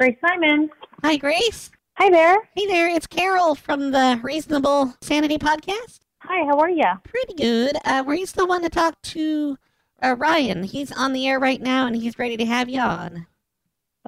[0.00, 0.70] Grace Simon.
[1.04, 1.70] Hi, Grace.
[1.98, 2.48] Hi there.
[2.56, 6.00] Hey there, it's Carol from the Reasonable Sanity Podcast.
[6.20, 6.86] Hi, how are you?
[7.04, 7.76] Pretty good.
[7.84, 9.58] Uh, were you still to talk to
[10.02, 10.62] uh, Ryan?
[10.62, 13.26] He's on the air right now, and he's ready to have you on.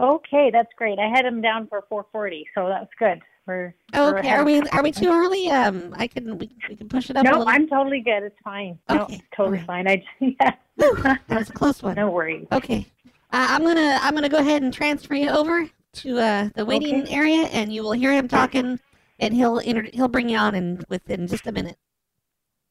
[0.01, 0.99] Okay, that's great.
[0.99, 3.21] I had him down for 4:40, so that's good.
[3.47, 5.51] We're, we're Okay, are we are we too early?
[5.51, 7.45] Um, I can we, we can push it up a No.
[7.47, 8.23] I'm totally good.
[8.23, 8.79] It's fine.
[8.89, 9.87] No, Okay, totally all fine.
[9.87, 10.09] I just,
[10.41, 10.55] yeah.
[10.79, 11.97] That was a close one.
[11.97, 12.47] no worries.
[12.51, 12.87] Okay,
[13.31, 17.03] uh, I'm gonna I'm gonna go ahead and transfer you over to uh, the waiting
[17.03, 17.15] Okay.
[17.15, 18.79] area, and you will hear him talking,
[19.19, 21.77] and he'll inter- he'll bring you on in within just a minute.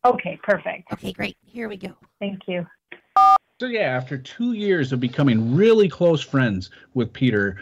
[0.03, 0.91] Okay, perfect.
[0.91, 1.37] Okay, great.
[1.45, 1.93] Here we go.
[2.19, 2.65] Thank you.
[3.59, 7.57] So yeah, after two years of becoming really close friends with Peter,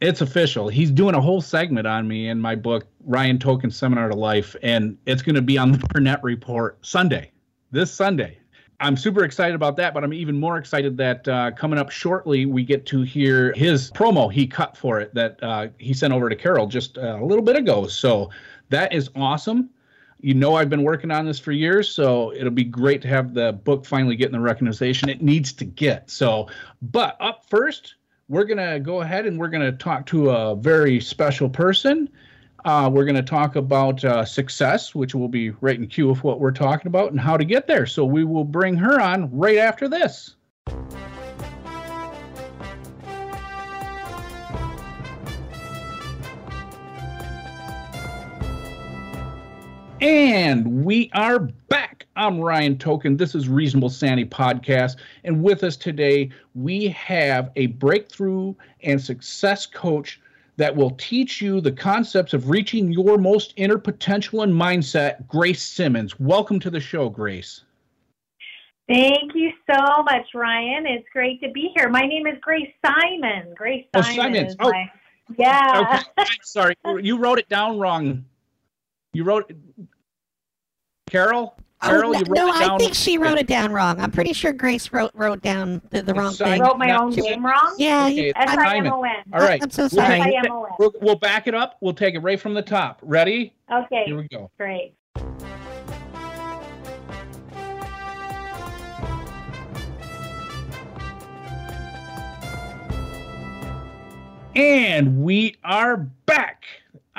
[0.00, 0.68] it's official.
[0.68, 4.56] He's doing a whole segment on me in my book, Ryan Token Seminar to Life,
[4.62, 7.30] and it's going to be on the Barnett Report Sunday,
[7.70, 8.39] this Sunday.
[8.80, 12.46] I'm super excited about that, but I'm even more excited that uh, coming up shortly,
[12.46, 16.28] we get to hear his promo he cut for it that uh, he sent over
[16.28, 17.86] to Carol just uh, a little bit ago.
[17.86, 18.30] So
[18.70, 19.70] that is awesome
[20.22, 23.34] you know I've been working on this for years, so it'll be great to have
[23.34, 26.10] the book finally getting the recognition it needs to get.
[26.10, 26.48] So,
[26.82, 27.94] but up first,
[28.28, 32.08] we're gonna go ahead and we're gonna talk to a very special person.
[32.64, 36.40] Uh, we're gonna talk about uh, success, which will be right in cue of what
[36.40, 37.86] we're talking about and how to get there.
[37.86, 40.36] So we will bring her on right after this.
[50.02, 52.06] And we are back.
[52.16, 53.16] I'm Ryan Token.
[53.16, 54.96] This is Reasonable Sanity Podcast.
[55.24, 60.20] And with us today, we have a breakthrough and success coach
[60.60, 65.62] that will teach you the concepts of reaching your most inner potential and mindset, Grace
[65.62, 66.20] Simmons.
[66.20, 67.62] Welcome to the show, Grace.
[68.86, 70.84] Thank you so much, Ryan.
[70.84, 71.88] It's great to be here.
[71.88, 73.54] My name is Grace Simon.
[73.56, 74.50] Grace Oh, Simon Simons.
[74.50, 74.70] is Oh.
[74.70, 74.90] my
[75.38, 76.02] yeah.
[76.18, 78.26] Okay, sorry, you wrote it down wrong.
[79.14, 79.50] You wrote
[81.08, 81.56] Carol.
[81.82, 82.70] Carol, oh, you no, wrote no, it down.
[82.72, 83.98] I think she wrote it down wrong.
[84.00, 86.52] I'm pretty sure Grace wrote wrote down the, the wrong Simon.
[86.54, 86.62] thing.
[86.62, 87.30] I wrote my own Simon.
[87.30, 87.74] name wrong.
[87.78, 89.12] Yeah, Okay, you, S I'm, I M O N.
[89.32, 89.62] Oh, All right.
[89.62, 90.14] I'm so We'll, sorry.
[90.16, 90.72] S I take M O N.
[90.78, 91.78] we'll, we'll back it up.
[91.80, 92.98] We'll take it right from the top.
[93.02, 93.54] Ready?
[93.72, 94.50] Okay, Here we go.
[94.58, 94.94] great.
[104.56, 106.64] And we are back.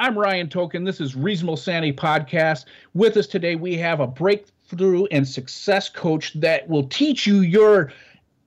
[0.01, 0.83] I'm Ryan Token.
[0.83, 2.65] This is Reasonable Sanity Podcast.
[2.95, 7.93] With us today, we have a breakthrough and success coach that will teach you your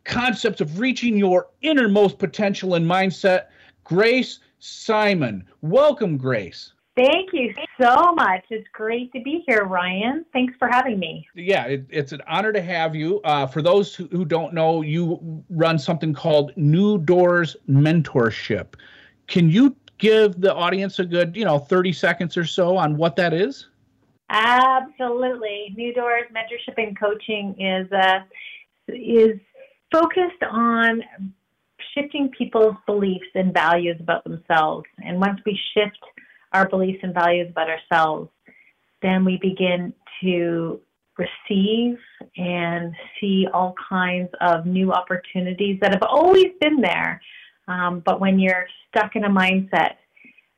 [0.02, 3.44] concepts of reaching your innermost potential and mindset,
[3.84, 5.44] Grace Simon.
[5.60, 6.72] Welcome, Grace.
[6.96, 8.46] Thank you so much.
[8.50, 10.26] It's great to be here, Ryan.
[10.32, 11.24] Thanks for having me.
[11.36, 13.20] Yeah, it, it's an honor to have you.
[13.20, 18.74] Uh, for those who, who don't know, you run something called New Doors Mentorship.
[19.28, 23.16] Can you give the audience a good, you know, 30 seconds or so on what
[23.16, 23.68] that is?
[24.30, 25.74] Absolutely.
[25.76, 28.20] New Doors Mentorship and Coaching is uh,
[28.88, 29.38] is
[29.92, 31.02] focused on
[31.94, 34.86] shifting people's beliefs and values about themselves.
[34.98, 35.98] And once we shift
[36.52, 38.30] our beliefs and values about ourselves,
[39.02, 40.80] then we begin to
[41.16, 41.98] receive
[42.36, 47.20] and see all kinds of new opportunities that have always been there.
[47.68, 49.94] Um, but when you're stuck in a mindset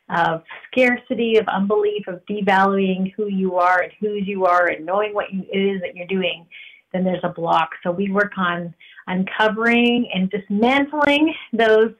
[0.09, 5.15] of scarcity, of unbelief, of devaluing who you are and whose you are and knowing
[5.15, 6.47] what you, it is that you're doing,
[6.93, 7.71] then there's a block.
[7.83, 8.75] So we work on
[9.07, 11.93] uncovering and dismantling those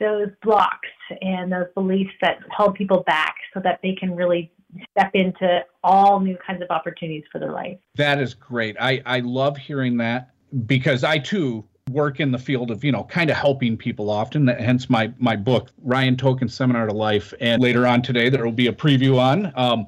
[0.00, 0.88] those blocks
[1.20, 4.50] and those beliefs that hold people back so that they can really
[4.90, 7.78] step into all new kinds of opportunities for their life.
[7.94, 8.76] That is great.
[8.80, 10.30] I, I love hearing that
[10.66, 14.46] because I too work in the field of, you know, kind of helping people often.
[14.46, 17.34] Hence my my book, Ryan Token Seminar to Life.
[17.40, 19.52] And later on today there will be a preview on.
[19.56, 19.86] Um,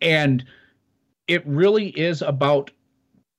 [0.00, 0.44] and
[1.26, 2.70] it really is about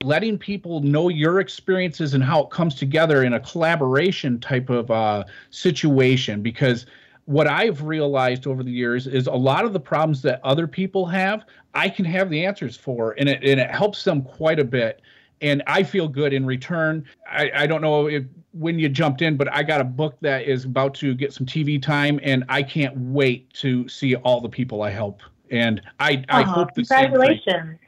[0.04, 4.90] letting people know your experiences and how it comes together in a collaboration type of
[4.90, 6.86] uh, situation because
[7.26, 11.06] what I've realized over the years is a lot of the problems that other people
[11.08, 11.46] have,
[11.76, 15.02] I can have the answers for, and it and it helps them quite a bit.
[15.42, 17.06] And I feel good in return.
[17.30, 20.44] I, I don't know if when you jumped in, but I got a book that
[20.44, 24.50] is about to get some TV time, and I can't wait to see all the
[24.50, 25.22] people I help.
[25.52, 26.54] And I I uh-huh.
[26.54, 27.12] hope the same.
[27.12, 27.80] For, congratulations.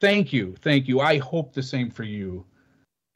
[0.00, 1.00] thank you, thank you.
[1.00, 2.44] I hope the same for you.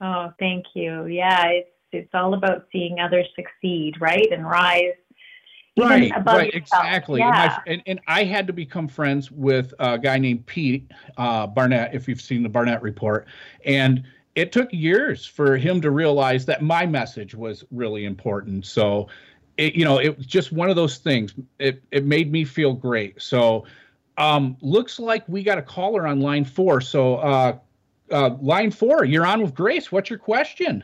[0.00, 1.06] Oh, thank you.
[1.06, 4.94] Yeah, it's it's all about seeing others succeed, right, and rise.
[5.80, 6.84] Right, right, yourself.
[6.84, 7.22] exactly.
[7.22, 11.46] And, my, and, and I had to become friends with a guy named Pete uh,
[11.46, 13.26] Barnett, if you've seen the Barnett Report,
[13.64, 14.04] and
[14.34, 18.64] it took years for him to realize that my message was really important.
[18.64, 19.08] So
[19.56, 21.34] it, you know, it was just one of those things.
[21.58, 23.20] It it made me feel great.
[23.20, 23.66] So,
[24.16, 26.80] um, looks like we got a caller on line four.
[26.80, 27.58] So, uh,
[28.10, 29.92] uh, line four, you're on with Grace.
[29.92, 30.82] What's your question?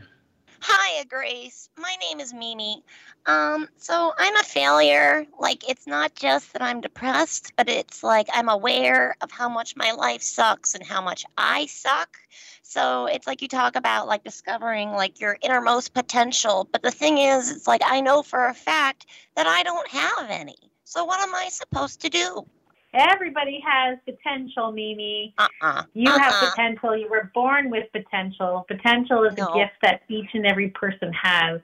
[0.63, 1.69] Hiya, Grace.
[1.77, 2.83] My name is Mimi.
[3.27, 5.27] Um, so I'm a failure.
[5.39, 9.77] Like, it's not just that I'm depressed, but it's like I'm aware of how much
[9.77, 12.17] my life sucks and how much I suck.
[12.63, 16.69] So it's like you talk about like discovering like your innermost potential.
[16.71, 19.07] But the thing is, it's like I know for a fact
[19.37, 20.57] that I don't have any.
[20.85, 22.47] So what am I supposed to do?
[22.97, 25.35] Everybody has potential, Mimi.
[25.39, 25.83] Uh-uh.
[25.93, 26.51] You have Uh-uh.
[26.51, 26.97] potential.
[26.97, 28.65] You were born with potential.
[28.69, 29.49] Potential is No.
[29.49, 31.61] a gift that each and every person has.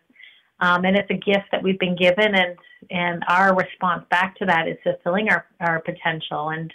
[0.61, 2.57] Um, and it's a gift that we've been given, and,
[2.91, 6.51] and our response back to that is fulfilling our, our potential.
[6.51, 6.73] And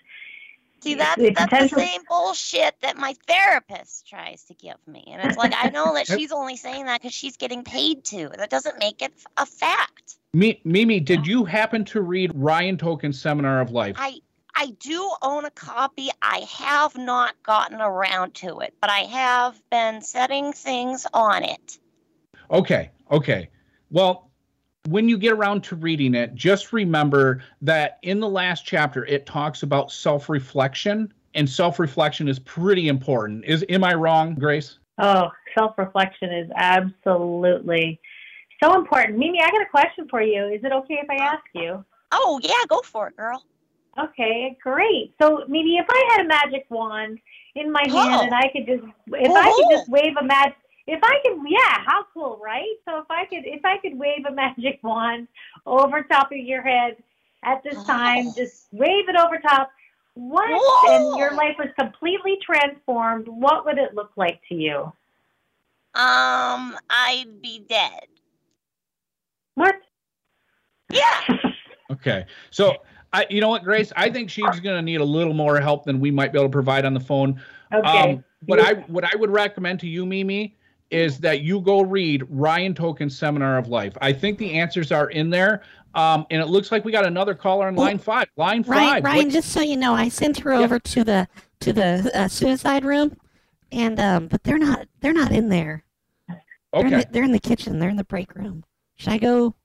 [0.81, 5.25] See, that's the that's the same bullshit that my therapist tries to give me, and
[5.27, 8.30] it's like I know that she's only saying that because she's getting paid to.
[8.38, 10.18] That doesn't make it a fact.
[10.33, 13.95] Mi- Mimi, did you happen to read Ryan Token's Seminar of Life?
[13.98, 14.19] I
[14.59, 16.09] I do own a copy.
[16.19, 21.77] I have not gotten around to it, but I have been setting things on it.
[22.50, 23.50] Okay, okay.
[23.92, 24.31] Well,
[24.89, 29.27] when you get around to reading it, just remember that in the last chapter it
[29.27, 33.45] talks about self-reflection, and self-reflection is pretty important.
[33.45, 34.80] Is am I wrong, Grace?
[34.98, 38.00] oh, self reflection is absolutely
[38.63, 39.19] so important.
[39.19, 40.48] Mimi, I got a question for you.
[40.48, 41.86] Is it okay if I ask you?
[42.12, 43.44] Oh yeah, go for it, girl.
[43.99, 45.13] Okay, great.
[45.19, 47.19] So maybe if I had a magic wand
[47.55, 48.21] in my hand Oh.
[48.23, 50.53] and I could just if I could just wave a mag
[50.85, 52.75] if I could yeah, how cool, right?
[52.88, 55.27] So if I could if I could wave a magic wand
[55.65, 56.97] over top of your head
[57.44, 58.33] at this time, Oh.
[58.35, 59.71] just wave it over top.
[60.13, 60.95] What Whoa.
[61.11, 64.91] and your life was completely transformed, what would it look like to you?
[65.95, 68.05] Um, I'd be dead.
[69.55, 69.75] What?
[70.91, 71.21] Yeah.
[71.89, 72.25] Okay.
[72.51, 72.75] So
[73.13, 73.92] I you know what, Grace?
[73.95, 76.51] I think she's gonna need a little more help than we might be able to
[76.51, 77.42] provide on the phone.
[77.74, 78.13] Okay.
[78.13, 80.56] Um, what I what I would recommend to you, Mimi,
[80.92, 83.98] is that you go read Ryan Token's Seminar of Life.
[84.01, 85.63] I think the answers are in there.
[85.95, 88.27] Um, and it looks like we got another caller on line five.
[88.36, 89.04] Line Ryan, five.
[89.04, 90.59] Ryan, just so you know, I sent her Yeah.
[90.59, 91.27] over to the
[91.62, 93.18] to the uh, suicide room,
[93.71, 95.83] and um, but they're not they're not in there.
[96.27, 96.38] What-
[96.74, 97.04] They're, in okay.
[97.06, 97.80] the, they're in the kitchen.
[97.80, 98.63] They're in the break room.
[98.98, 99.56] Should I go?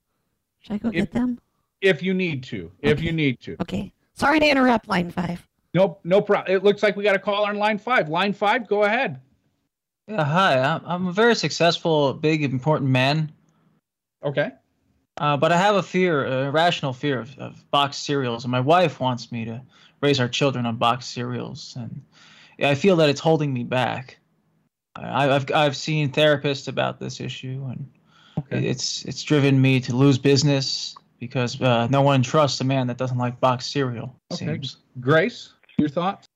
[0.60, 1.38] Should I go If- get them?
[1.82, 2.70] If you need to.
[2.80, 3.56] If you need to.
[3.60, 3.92] Okay.
[4.14, 5.46] Sorry to interrupt, line five.
[5.74, 6.54] Nope, no problem.
[6.54, 8.08] It looks like we got a caller on line five.
[8.08, 9.20] Line five, go ahead.
[10.06, 10.58] Yeah, hi.
[10.58, 13.32] I'm, I'm a very successful, big, important man,
[14.24, 14.50] Okay.
[15.18, 18.60] uh, but I have a fear, a irrational fear of, of boxed cereals, and my
[18.60, 19.62] wife wants me to
[20.00, 22.02] raise our children on boxed cereals, and
[22.60, 24.18] I feel that it's holding me back.
[24.96, 27.90] I, I've I've seen therapists about this issue, and
[28.38, 28.66] Okay.
[28.66, 32.96] it's it's driven me to lose business because uh, no one trusts a man that
[32.96, 34.12] doesn't like boxed cereal.
[34.32, 34.44] Okay.
[34.44, 36.26] Seems Grace, your thoughts?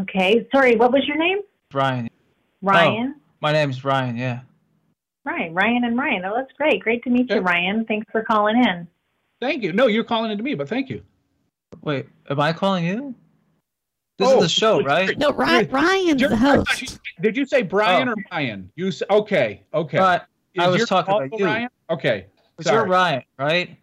[0.00, 0.46] Okay.
[0.54, 1.38] Sorry, what was your name?
[1.72, 2.10] Ryan.
[2.60, 3.14] Ryan.
[3.40, 4.18] My name's Ryan.
[4.18, 4.40] Yeah.
[5.24, 6.26] Right, Ryan and Ryan.
[6.26, 6.82] Oh, that's great.
[6.82, 7.86] Great to meet you, Ryan.
[7.86, 8.86] Thanks for calling in.
[9.40, 9.72] Thank you.
[9.72, 11.02] No, you're calling into me, but thank you.
[11.80, 13.14] Wait, am I calling you?
[14.18, 15.16] This Oh, is the show, right?
[15.16, 17.00] No, Ryan, Ryan's You're- the I thought you- host.
[17.22, 18.12] did you say Brian Oh.
[18.12, 18.70] or Ryan?
[18.76, 19.62] You s- okay?
[19.72, 19.98] Okay.
[19.98, 20.20] Right.
[20.58, 21.46] I was talking about you.
[21.46, 21.68] Ryan?
[21.88, 22.26] Okay.
[22.56, 23.76] But you're Ryan, right?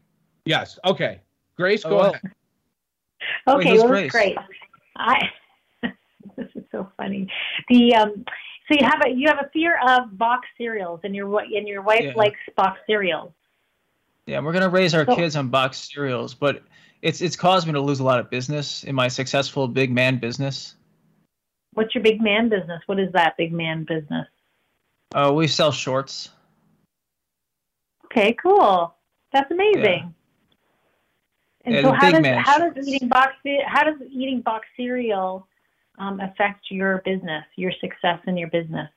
[0.45, 0.79] Yes.
[0.85, 1.21] Okay.
[1.57, 2.21] Grace, go Oh, ahead.
[3.47, 4.11] Okay, who's well, Grace?
[4.13, 4.37] that's great.
[4.95, 5.29] I.
[6.37, 7.27] this is so funny.
[7.69, 8.25] The um,
[8.67, 11.67] so you have a you have a fear of box cereals, and your wi- and
[11.67, 12.13] your wife Yeah.
[12.15, 13.31] likes box cereals.
[14.25, 16.63] Yeah, we're gonna raise our So- kids on box cereals, but
[17.01, 20.17] it's it's caused me to lose a lot of business in my successful big man
[20.17, 20.75] business.
[21.73, 22.81] What's your big man business?
[22.87, 24.27] What is that big man business?
[25.13, 26.29] Uh, we sell shorts.
[28.11, 28.93] Okay, cool.
[29.31, 30.13] That's amazing.
[31.63, 33.33] And Yeah, so how does how does eating box
[33.65, 35.47] how does eating box cereal
[35.99, 38.89] um, affect your business, your success in your business?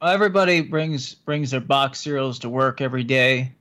[0.00, 3.52] Well everybody brings brings their box cereals to work every day.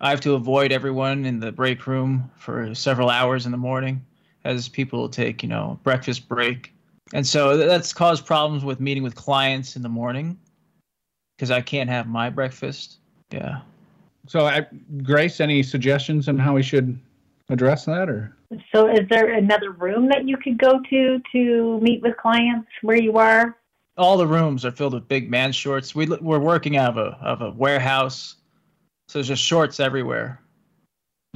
[0.00, 4.04] I have to avoid everyone in the break room for several hours in the morning
[4.44, 6.72] as people take, you know, breakfast break.
[7.14, 10.38] And so that's caused problems with meeting with clients in the morning
[11.36, 12.98] because I can't have my breakfast.
[13.30, 13.60] Yeah.
[14.26, 14.66] So, I,
[15.02, 16.98] Grace, any suggestions on how we should
[17.50, 18.34] address that, or
[18.72, 22.96] So is there another room that you could go to to meet with clients where
[23.00, 23.56] you are?
[23.96, 25.94] all the rooms are filled with big man shorts.
[25.94, 28.36] We we're working out of a of a warehouse,
[29.08, 30.40] so there's just shorts everywhere.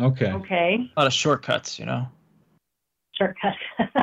[0.00, 0.32] okay?
[0.32, 2.08] Okay, A lot of shortcuts, you know.
[3.14, 3.54] shortcut.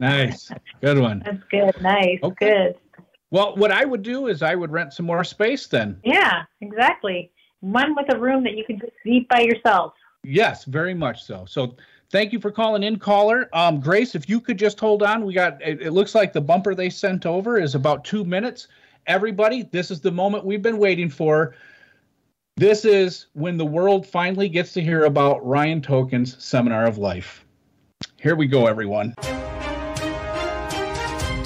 [0.00, 0.48] Nice,
[0.80, 1.22] good one.
[1.24, 1.82] That's good.
[1.82, 2.18] Nice.
[2.22, 2.46] Okay.
[2.46, 3.02] Good.
[3.32, 5.98] Well, what I would do is I would rent some more space then.
[6.04, 7.32] Yeah, exactly.
[7.60, 9.94] One with a room that you can just eat by yourself.
[10.24, 11.44] Yes, very much so.
[11.46, 11.76] So
[12.10, 13.48] thank you for calling in, caller.
[13.52, 15.60] Um, Grace, if you could just hold on, we got.
[15.62, 18.68] It, it looks like the bumper they sent over is about two minutes.
[19.06, 21.54] Everybody, this is the moment we've been waiting for.
[22.56, 27.44] This is when the world finally gets to hear about Ryan Token's Seminar of Life.
[28.16, 29.14] Here we go, everyone.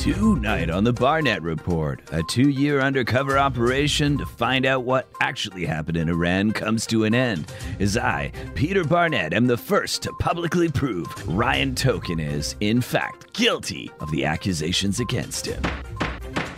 [0.03, 5.65] Tonight on the Barnett Report, a two year undercover operation to find out what actually
[5.65, 7.53] happened in Iran comes to an end.
[7.79, 13.33] As I, Peter Barnett, am the first to publicly prove Ryan Token is, in fact,
[13.33, 15.63] guilty of the accusations against him.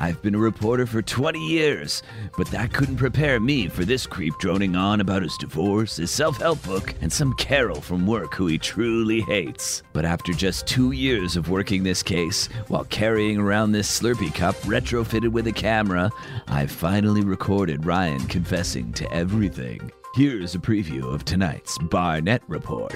[0.04, 2.02] I've been a reporter for 20 years,
[2.36, 6.36] but that couldn't prepare me for this creep droning on about his divorce, his self
[6.36, 9.82] help book, and some Carol from work who he truly hates.
[9.94, 14.56] But after just two years of working this case, while carrying around this Slurpee cup
[14.66, 16.10] retrofitted with a camera,
[16.48, 19.90] I've finally recorded Ryan confessing to everything.
[20.14, 22.94] Here's a preview of tonight's Barnett Report.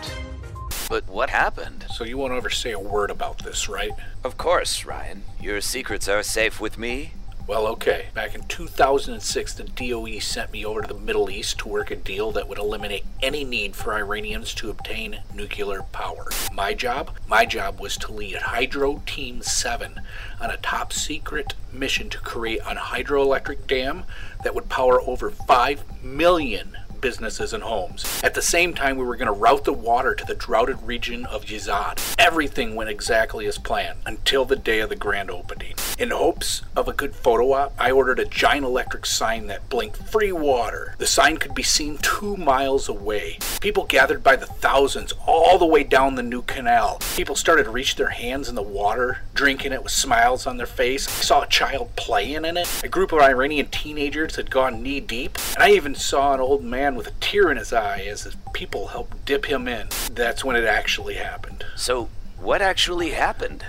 [0.89, 1.85] But what happened?
[1.91, 3.93] So you won't ever say a word about this, right?
[4.25, 5.23] Of course, Ryan.
[5.41, 7.13] Your secrets are safe with me.
[7.47, 8.09] Well, okay.
[8.13, 11.97] Back in 2006, the DOE sent me over to the Middle East to work a
[11.97, 16.29] deal that would eliminate any need for Iranians to obtain nuclear power.
[16.53, 17.17] My job?
[17.27, 19.99] My job was to lead Hydro Team 7
[20.43, 24.05] on a top secret mission to create a hydroelectric dam
[24.45, 28.21] that would power over 5 million businesses and homes.
[28.23, 31.27] At the same time, we were going to route the water to the droughted region
[31.27, 31.99] of Yazad.
[32.19, 35.75] Everything went exactly as planned until the day of the grand opening.
[35.99, 39.97] In hopes of a good photo op, I ordered a giant electric sign that blinked
[39.97, 40.95] free water.
[40.99, 43.39] The sign could be seen two miles away.
[43.61, 47.01] People gathered by the thousands all the way down the new canal.
[47.17, 50.67] People started to reach their hands in the water, drinking it with smiles on their
[50.67, 51.09] face.
[51.09, 52.69] I saw a child playing in it.
[52.85, 56.63] A group of Iranian teenagers had gone knee deep, and I even saw an old
[56.63, 59.89] man with a tear in his eye as his people helped dip him in.
[60.13, 61.65] That's when it actually happened.
[61.77, 63.65] So, what actually happened?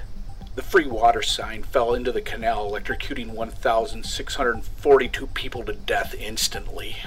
[0.55, 6.97] The free water sign fell into the canal, electrocuting 1,642 people to death instantly.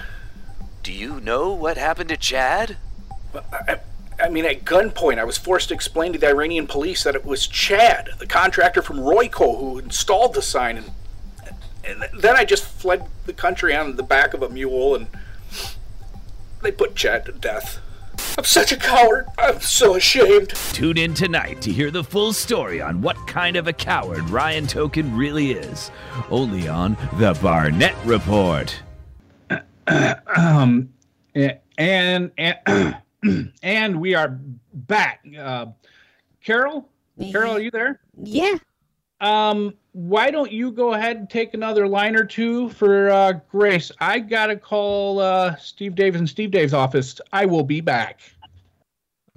[0.83, 2.76] Do you know what happened to Chad?
[3.52, 3.78] I,
[4.21, 7.25] I mean, at gunpoint, I was forced to explain to the Iranian police that it
[7.25, 10.90] was Chad, the contractor from Royco, who installed the sign, and,
[11.85, 15.09] and then I just fled the country on the back of a mule, and
[16.62, 17.81] they put Chad to death.
[18.38, 19.26] I'm such a coward.
[19.38, 20.50] I'm so ashamed.
[20.73, 24.66] Tune in tonight to hear the full story on what kind of a coward Ryan
[24.66, 25.90] Token really is.
[26.31, 28.81] Only on The Barnett Report.
[30.37, 30.92] um,
[31.78, 32.97] and and
[33.62, 34.38] and we are
[34.73, 35.25] back.
[35.38, 35.66] Uh,
[36.45, 36.88] Carol,
[37.31, 38.00] Carol, are you there?
[38.23, 38.57] Yeah.
[39.21, 43.92] Um, why don't you go ahead and take another line or two for uh, Grace?
[44.00, 47.20] I gotta call uh, Steve Davis and Steve Dave's office.
[47.32, 48.20] I will be back.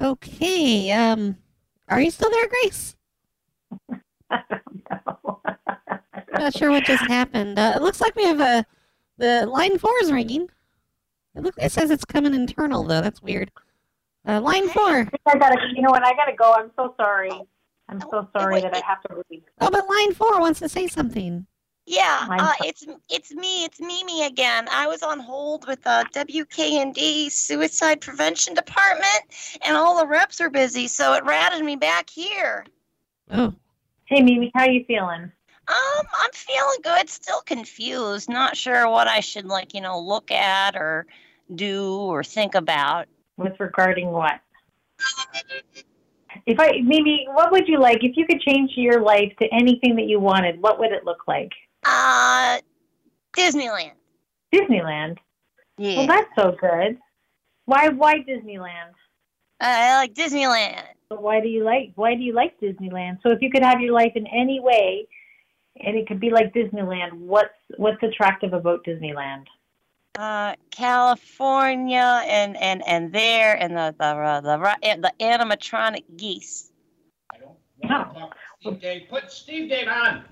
[0.01, 0.91] Okay.
[0.91, 1.37] Um,
[1.89, 2.95] are you still there, Grace?
[4.29, 5.41] I don't know.
[6.39, 7.59] Not sure what just happened.
[7.59, 8.65] Uh, it looks like we have a
[9.17, 10.49] the line four is ringing.
[11.35, 13.01] It look it says it's coming internal though.
[13.01, 13.51] That's weird.
[14.27, 15.07] Uh, line four.
[15.27, 16.05] I gotta, you know what?
[16.05, 16.53] I gotta go.
[16.53, 17.29] I'm so sorry.
[17.87, 19.43] I'm so sorry that I have to leave.
[19.61, 21.45] Oh, but line four wants to say something.
[21.87, 24.67] Yeah, uh, it's it's me, it's Mimi again.
[24.71, 29.21] I was on hold with the WKND Suicide Prevention Department,
[29.63, 32.65] and all the reps are busy, so it ratted me back here.
[33.29, 33.53] Oh,
[34.05, 35.31] Hey, Mimi, how you feeling?
[35.67, 37.09] Um, I'm feeling good.
[37.09, 38.29] Still confused.
[38.29, 41.07] Not sure what I should like, you know, look at or
[41.53, 43.07] do or think about.
[43.37, 44.39] With regarding what?
[46.45, 49.95] If I, Mimi, what would you like if you could change your life to anything
[49.95, 50.61] that you wanted?
[50.61, 51.51] What would it look like?
[51.83, 52.59] Uh,
[53.35, 53.91] Disneyland.
[54.53, 55.17] Disneyland.
[55.77, 56.97] Yeah, Well, that's so good.
[57.65, 57.89] Why?
[57.89, 58.93] Why Disneyland?
[59.59, 60.83] I like Disneyland.
[61.09, 61.91] But why do you like?
[61.95, 63.17] Why do you like Disneyland?
[63.23, 65.07] So if you could have your life in any way,
[65.83, 69.45] and it could be like Disneyland, what's what's attractive about Disneyland?
[70.17, 76.03] Uh, California and and and there and the the uh, the ri- uh, the animatronic
[76.15, 76.71] geese.
[77.83, 78.29] No.
[78.61, 80.23] Steve Dave, put Steve Dave on.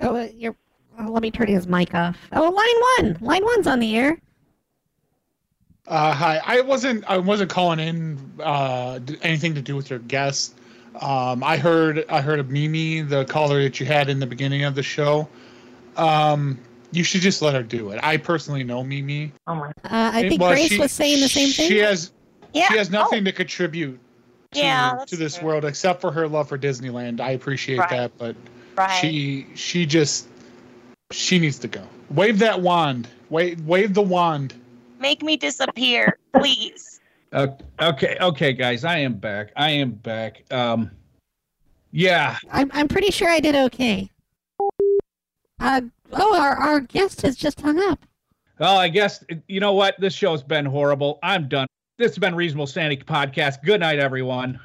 [0.00, 0.56] oh, uh, you're.
[0.98, 2.16] Oh, let me turn his mic off.
[2.32, 3.18] Oh, line one.
[3.20, 4.20] Line one's on the air.
[5.86, 10.58] Uh, hi, I wasn't I wasn't calling in uh, anything to do with your guest.
[11.00, 14.64] Um, I heard I heard of Mimi, the caller that you had in the beginning
[14.64, 15.28] of the show.
[15.96, 16.58] Um,
[16.94, 18.00] you should just let her do it.
[18.02, 19.32] I personally know Mimi.
[19.46, 19.68] Oh my.
[19.68, 19.72] Uh,
[20.12, 21.68] I think well, Grace she- was saying the same thing.
[21.68, 22.12] She has
[22.52, 22.68] Yeah.
[22.68, 23.98] she has oh, nothing to contribute
[24.52, 25.48] to, Yeah, to this true.
[25.48, 27.20] world except for her love for Disneyland.
[27.20, 27.90] I appreciate Right.
[27.90, 28.36] that, but
[28.76, 29.00] right.
[29.00, 30.28] she she just
[31.10, 31.82] she needs to go.
[32.10, 33.08] Wave that wand.
[33.30, 34.54] Wave wave the wand.
[35.00, 37.00] Make me disappear, please.
[37.32, 37.48] Uh,
[37.82, 39.50] okay, okay, guys, I am back.
[39.56, 40.44] I am back.
[40.52, 40.90] Um,
[41.90, 44.10] yeah, I'm I'm pretty sure I did okay.
[45.64, 45.80] Uh
[46.12, 47.98] oh, our our guest has just hung up.
[48.58, 49.98] Well, I guess you know what.
[49.98, 51.18] This show's been horrible.
[51.22, 51.66] I'm done.
[51.96, 53.62] This has been Reasonable Sanity Podcast.
[53.64, 54.60] Good night, everyone.